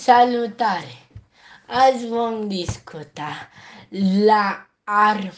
Salutare! 0.00 0.96
Azi 1.66 2.06
vom 2.06 2.48
discuta 2.48 3.48
la 4.24 4.66
ARM 4.84 5.32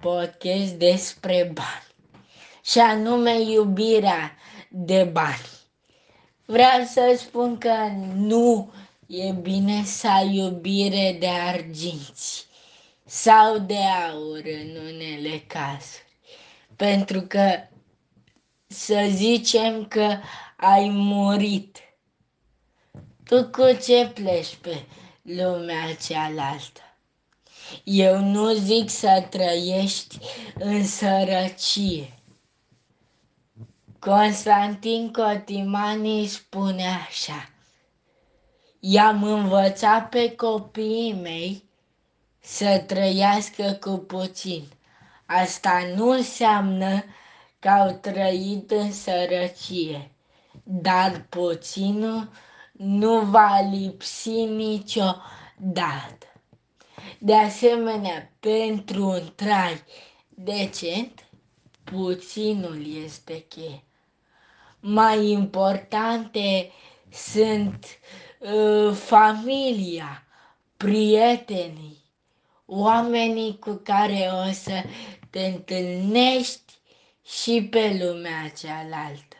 podcast 0.00 0.72
despre 0.72 1.50
bani 1.54 1.86
și 2.64 2.78
anume 2.78 3.40
iubirea 3.40 4.36
de 4.70 5.04
bani. 5.04 5.48
Vreau 6.44 6.84
să 6.84 7.14
spun 7.18 7.58
că 7.58 7.74
nu 8.14 8.72
e 9.06 9.32
bine 9.32 9.84
să 9.84 10.08
ai 10.08 10.34
iubire 10.34 11.16
de 11.18 11.28
arginți 11.28 12.46
sau 13.04 13.58
de 13.58 13.78
aur 14.10 14.42
în 14.44 14.76
unele 14.76 15.44
cazuri. 15.46 16.16
Pentru 16.76 17.20
că 17.20 17.50
să 18.66 19.06
zicem 19.10 19.84
că 19.84 20.16
ai 20.56 20.88
murit 20.88 21.78
tu 23.30 23.44
cu 23.44 23.78
ce 23.82 24.10
pleci 24.14 24.54
pe 24.60 24.84
lumea 25.22 25.94
cealaltă? 26.06 26.80
Eu 27.84 28.18
nu 28.18 28.52
zic 28.52 28.90
să 28.90 29.26
trăiești 29.30 30.18
în 30.54 30.86
sărăcie. 30.86 32.14
Constantin 33.98 35.12
Cotimani 35.12 36.26
spune 36.26 36.86
așa. 37.08 37.50
I-am 38.80 39.22
învățat 39.22 40.08
pe 40.08 40.34
copiii 40.34 41.12
mei 41.12 41.64
să 42.40 42.84
trăiască 42.86 43.78
cu 43.80 43.90
puțin. 43.90 44.64
Asta 45.26 45.82
nu 45.96 46.08
înseamnă 46.08 47.04
că 47.58 47.68
au 47.68 47.98
trăit 48.00 48.70
în 48.70 48.92
sărăcie, 48.92 50.10
dar 50.62 51.26
puținul 51.28 52.28
nu 52.82 53.20
va 53.20 53.60
lipsi 53.70 54.44
niciodată. 54.44 56.26
De 57.18 57.34
asemenea, 57.34 58.32
pentru 58.40 59.04
un 59.08 59.32
trai 59.34 59.82
decent, 60.28 61.24
puținul 61.84 63.02
este 63.04 63.44
cheie. 63.48 63.82
Mai 64.80 65.26
importante 65.30 66.70
sunt 67.12 67.86
uh, 68.38 68.92
familia, 68.94 70.24
prietenii, 70.76 71.98
oamenii 72.66 73.58
cu 73.58 73.80
care 73.84 74.30
o 74.48 74.52
să 74.52 74.82
te 75.30 75.40
întâlnești 75.46 76.72
și 77.24 77.68
pe 77.70 78.04
lumea 78.04 78.48
cealaltă 78.58 79.36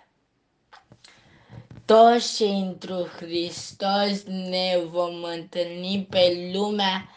toți 1.91 2.37
și 2.37 2.43
întru 2.43 3.09
Hristos 3.17 4.23
ne 4.25 4.79
vom 4.91 5.23
întâlni 5.23 6.07
pe 6.11 6.51
lumea 6.53 7.09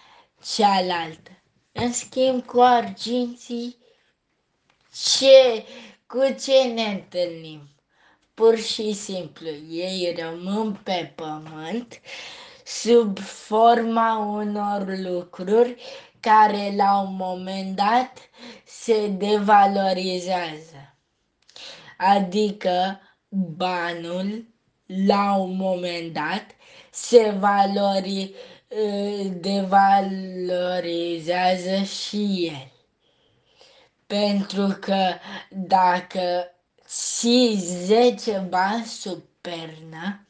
cealaltă. 0.55 1.31
În 1.71 1.91
schimb, 1.91 2.45
cu 2.45 2.59
arginții, 2.59 3.77
ce, 5.17 5.65
cu 6.07 6.35
ce 6.43 6.63
ne 6.63 6.83
întâlnim? 6.83 7.61
Pur 8.33 8.57
și 8.57 8.93
simplu, 8.93 9.47
ei 9.69 10.15
rămân 10.19 10.73
pe 10.83 11.13
pământ 11.15 12.01
sub 12.65 13.19
forma 13.19 14.17
unor 14.17 14.97
lucruri 14.97 15.75
care 16.19 16.73
la 16.75 16.99
un 16.99 17.15
moment 17.15 17.75
dat 17.75 18.17
se 18.65 19.07
devalorizează. 19.07 20.95
Adică 21.97 22.99
banul 23.29 24.52
la 24.85 25.35
un 25.35 25.55
moment 25.55 26.13
dat 26.13 26.45
se 26.91 27.35
valori, 27.39 28.33
devalorizează 29.39 31.83
și 31.83 32.51
el. 32.51 32.71
Pentru 34.07 34.77
că 34.79 35.13
dacă 35.49 36.47
ții 36.85 37.55
10 37.55 38.45
bani 38.49 38.85
sub 38.85 39.23
pernă, 39.41 40.27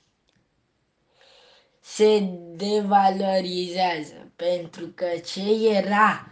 se 1.79 2.19
devalorizează. 2.55 4.31
Pentru 4.35 4.87
că 4.87 5.05
ce 5.25 5.67
era 5.67 6.27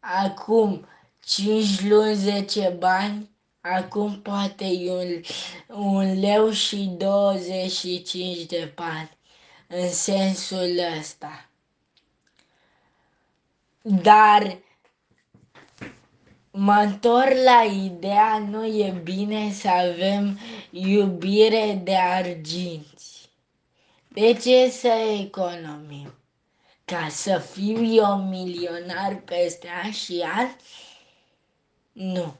acum 0.00 0.88
5 1.24 1.82
luni 1.82 2.14
10 2.14 2.76
bani, 2.78 3.30
Acum 3.74 4.20
poate 4.20 4.64
e 4.64 4.90
un, 4.90 5.20
un 5.68 6.20
leu 6.20 6.50
și 6.50 6.76
25 6.96 8.42
de 8.42 8.72
bani 8.74 9.16
în 9.66 9.90
sensul 9.90 10.78
ăsta. 10.98 11.48
Dar 13.82 14.58
mă 16.50 16.72
întorc 16.72 17.32
la 17.44 17.62
ideea, 17.62 18.38
nu 18.38 18.66
e 18.66 19.00
bine 19.02 19.52
să 19.52 19.68
avem 19.68 20.38
iubire 20.70 21.80
de 21.84 21.94
arginți. 21.96 23.30
De 24.08 24.32
ce 24.32 24.70
să 24.70 25.18
economim? 25.22 26.14
Ca 26.84 27.08
să 27.10 27.38
fiu 27.38 27.84
eu 27.84 28.16
milionar 28.16 29.14
peste 29.24 29.68
ani 29.82 29.92
și 29.92 30.24
ani? 30.36 30.56
Nu. 31.92 32.34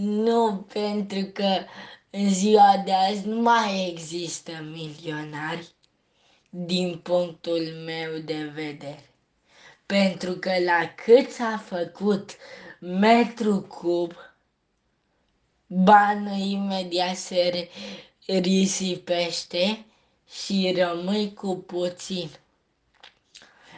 Nu, 0.00 0.66
pentru 0.72 1.24
că 1.32 1.64
în 2.10 2.34
ziua 2.34 2.82
de 2.84 2.92
azi 2.92 3.26
nu 3.26 3.40
mai 3.40 3.88
există 3.90 4.52
milionari 4.62 5.68
din 6.50 6.98
punctul 6.98 7.60
meu 7.84 8.18
de 8.18 8.50
vedere. 8.54 9.10
Pentru 9.86 10.32
că 10.32 10.50
la 10.64 10.92
cât 11.04 11.30
s-a 11.30 11.64
făcut 11.66 12.36
metru 12.80 13.60
cub, 13.60 14.12
banul 15.66 16.38
imediat 16.38 17.16
se 17.16 17.68
risipește 18.26 19.84
și 20.30 20.74
rămâi 20.76 21.34
cu 21.34 21.56
puțin. 21.56 22.30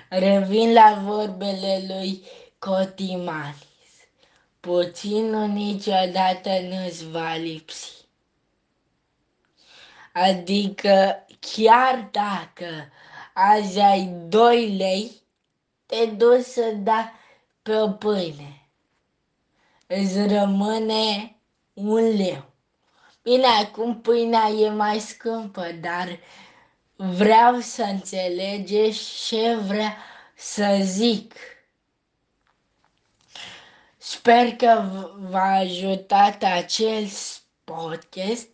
Revin 0.09 0.73
la 0.73 1.03
vorbele 1.05 1.85
lui 1.89 2.23
Cotimani 2.59 3.69
puținul 4.61 5.47
niciodată 5.47 6.51
nu-ți 6.61 7.11
va 7.11 7.35
lipsi. 7.35 7.93
Adică 10.13 11.27
chiar 11.41 12.09
dacă 12.11 12.89
azi 13.33 13.79
ai 13.79 14.15
2 14.29 14.77
lei, 14.77 15.11
te 15.87 16.07
duci 16.07 16.45
să 16.45 16.73
dai 16.77 17.13
pe 17.63 17.77
o 17.77 17.89
pâine. 17.89 18.69
Îți 19.87 20.27
rămâne 20.27 21.37
un 21.73 22.17
leu. 22.17 22.45
Bine, 23.23 23.47
acum 23.47 24.01
pâinea 24.01 24.49
e 24.49 24.69
mai 24.71 24.99
scumpă, 24.99 25.73
dar 25.81 26.19
vreau 26.97 27.59
să 27.61 27.83
înțelegeți 27.83 29.27
ce 29.27 29.55
vreau 29.55 29.93
să 30.35 30.79
zic. 30.83 31.35
Sper 34.03 34.57
că 34.57 34.83
v-a 35.31 35.57
ajutat 35.59 36.43
acel 36.43 37.07
podcast. 37.65 38.49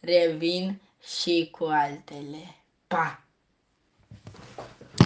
Revin 0.00 0.80
și 1.18 1.48
cu 1.50 1.64
altele. 1.64 2.54
Pa! 2.86 3.24